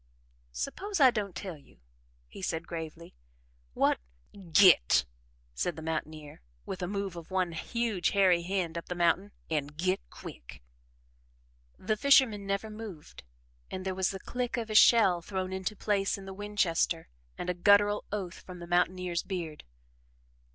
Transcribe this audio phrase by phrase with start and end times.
[0.51, 1.77] "Suppose I don't tell you,"
[2.27, 3.13] he said gravely.
[3.75, 3.99] "What"
[4.51, 5.05] "Git!"
[5.53, 9.31] said the mountaineer, with a move of one huge hairy hand up the mountain.
[9.51, 10.63] "An' git quick!"
[11.77, 13.21] The fisherman never moved
[13.69, 17.07] and there was the click of a shell thrown into place in the Winchester
[17.37, 19.63] and a guttural oath from the mountaineer's beard.